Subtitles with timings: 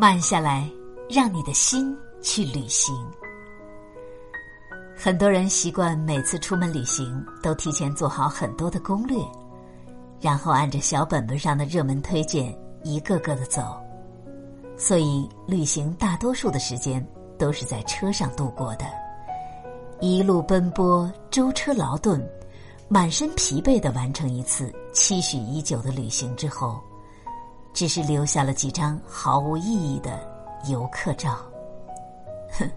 [0.00, 0.70] 慢下来，
[1.10, 1.92] 让你的心
[2.22, 2.94] 去旅行。
[4.96, 9.18] 很多人习惯每次出门旅行都提前做好很多的攻略，
[10.20, 13.60] 然后按着小本本上的热门推荐一个个的走，
[14.76, 17.04] 所以旅行大多数的时间
[17.36, 18.84] 都是在车上度过的。
[19.98, 22.24] 一路奔波，舟车劳顿，
[22.86, 26.80] 满身疲惫的完成一次期许已久的旅行之后，
[27.72, 30.20] 只是留下了几张毫无意义的
[30.68, 31.38] 游客照。
[32.58, 32.70] 哼。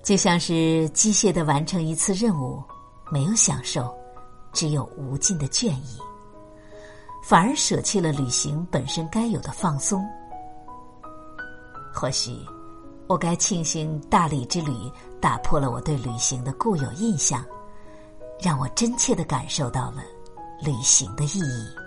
[0.00, 2.62] 就像是机械的完成一次任务，
[3.10, 3.94] 没有享受，
[4.54, 5.98] 只有无尽的倦意，
[7.22, 10.02] 反而舍弃了旅行本身该有的放松。
[11.92, 12.38] 或许，
[13.06, 14.72] 我该庆幸大理之旅
[15.20, 17.44] 打破了我对旅行的固有印象，
[18.40, 20.02] 让我真切的感受到了
[20.62, 21.77] 旅行的意义。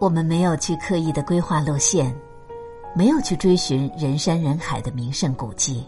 [0.00, 2.12] 我们没有去刻意的规划路线。
[2.92, 5.86] 没有去追寻人山人海的名胜古迹，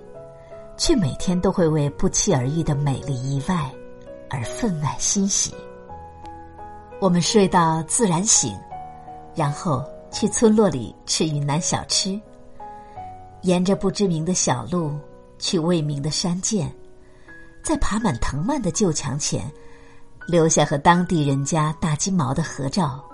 [0.76, 3.68] 却每天都会为不期而遇的美丽意外
[4.30, 5.52] 而分外欣喜。
[7.00, 8.56] 我们睡到自然醒，
[9.34, 12.20] 然后去村落里吃云南小吃，
[13.40, 14.96] 沿着不知名的小路
[15.40, 16.72] 去未名的山涧，
[17.64, 19.50] 在爬满藤蔓的旧墙前，
[20.28, 23.04] 留下和当地人家大金毛的合照。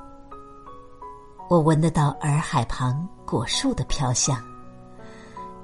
[1.49, 4.37] 我闻得到洱海旁果树的飘香，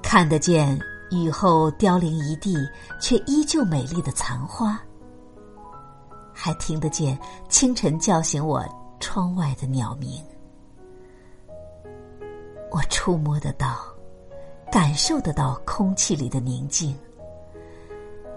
[0.01, 0.79] 看得见
[1.11, 2.57] 雨后凋零一地
[2.99, 4.79] 却依旧美丽的残花，
[6.33, 7.17] 还听得见
[7.49, 8.65] 清晨叫醒我
[8.99, 10.19] 窗外的鸟鸣。
[12.71, 13.77] 我触摸得到，
[14.71, 16.97] 感受得到空气里的宁静。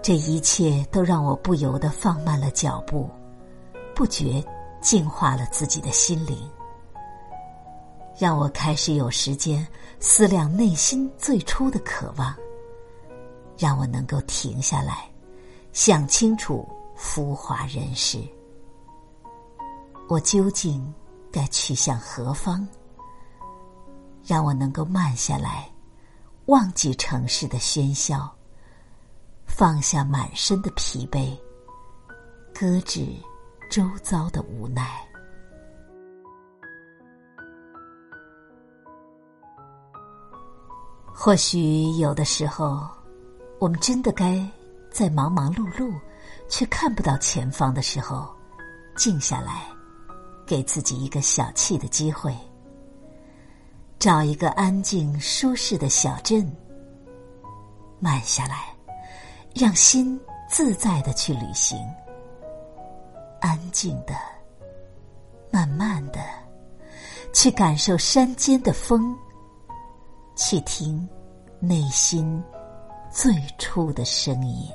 [0.03, 3.09] 这一切都让我不由得放慢了脚步，
[3.95, 4.41] 不觉
[4.79, 6.37] 净化了自己的心灵。
[8.19, 9.65] 让我开始有时间
[9.97, 12.35] 思量内心最初的渴望，
[13.57, 15.09] 让我能够停下来，
[15.71, 18.21] 想清楚浮华人世，
[20.09, 20.93] 我究竟
[21.31, 22.67] 该去向何方？
[24.25, 25.71] 让我能够慢下来，
[26.47, 28.29] 忘记城市的喧嚣，
[29.45, 31.37] 放下满身的疲惫，
[32.53, 33.15] 搁置
[33.71, 35.08] 周遭的无奈。
[41.21, 42.87] 或许有的时候，
[43.59, 44.41] 我们真的该
[44.89, 45.93] 在忙忙碌碌
[46.47, 48.33] 却看不到前方的时候，
[48.95, 49.65] 静下来，
[50.47, 52.33] 给自己一个小憩的机会，
[53.99, 56.49] 找一个安静舒适的小镇，
[57.99, 58.73] 慢下来，
[59.53, 60.17] 让心
[60.49, 61.77] 自在的去旅行，
[63.41, 64.13] 安静的、
[65.51, 66.21] 慢慢的
[67.33, 69.13] 去感受山间的风。
[70.41, 71.05] 去听
[71.59, 72.41] 内心
[73.11, 74.69] 最初的声音。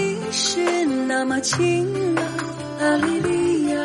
[0.00, 2.24] 你是那么晴朗，
[2.80, 3.76] 阿里利亚，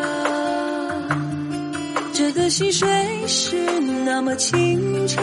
[2.14, 2.88] 这个溪水
[3.28, 3.58] 是
[4.06, 5.22] 那么清澈，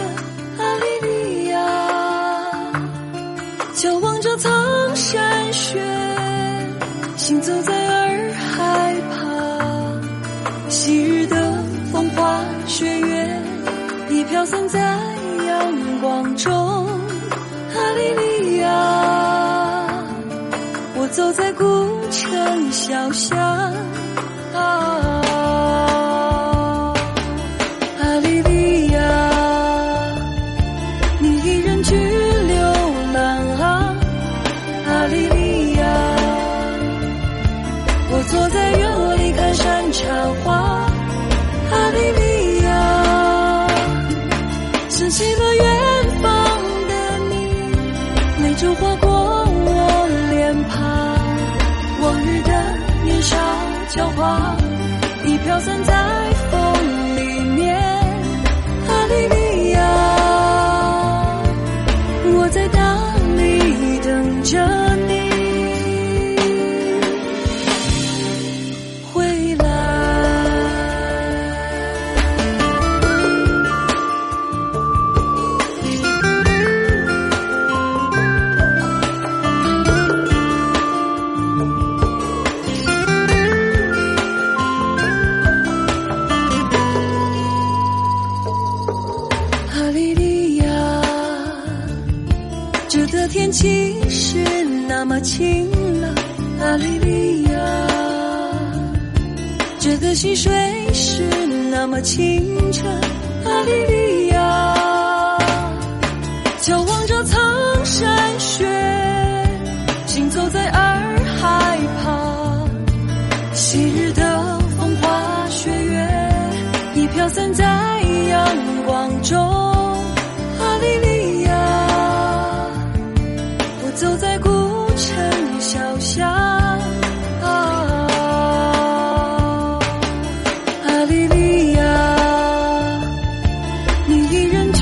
[21.13, 21.63] 走在古。
[22.11, 23.37] 城小巷，
[24.53, 25.03] 啊，
[27.99, 28.99] 阿里利亚，
[31.19, 32.55] 你一人去流
[33.13, 33.23] 浪
[33.59, 33.95] 啊，
[34.85, 35.83] 阿里利亚，
[38.11, 40.05] 我坐在院落里看山茶
[40.43, 40.53] 花，
[41.71, 43.67] 阿利利亚，
[44.87, 45.65] 想起了远
[46.21, 46.31] 方
[46.87, 46.93] 的
[47.31, 47.33] 你，
[48.43, 51.02] 泪珠划过我脸庞。
[53.23, 53.37] 悄
[53.89, 54.55] 悄话，
[55.23, 55.93] 你飘散在
[56.51, 56.59] 风
[57.15, 57.79] 里面，
[58.85, 59.79] 哈利米亚，
[62.35, 62.81] 我在大
[63.37, 64.92] 理等着。
[92.93, 94.37] 这个天气是
[94.87, 95.67] 那么晴
[95.99, 96.13] 朗，
[96.61, 97.49] 阿里利亚。
[99.79, 100.53] 这个溪水
[100.93, 101.23] 是
[101.71, 102.87] 那么清澈，
[103.45, 104.02] 阿利利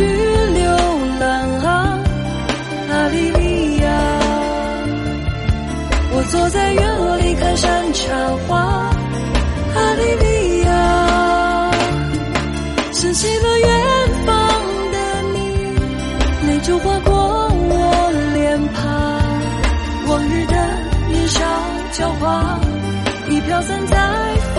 [0.02, 0.66] 去流
[1.20, 1.30] 浪
[1.64, 2.00] 啊，
[2.90, 3.86] 阿利利亚。
[6.14, 8.02] 我坐在院落里看山茶
[8.48, 8.58] 花，
[9.76, 10.70] 阿利利亚。
[12.92, 13.70] 想起了远
[14.26, 14.34] 方
[14.92, 14.98] 的
[15.34, 15.38] 你，
[16.48, 17.14] 泪就划过
[17.70, 18.82] 我脸庞，
[20.08, 20.56] 往日的
[21.10, 21.46] 年少
[21.94, 22.60] 骄狂，
[23.30, 23.96] 已飘散在
[24.56, 24.58] 风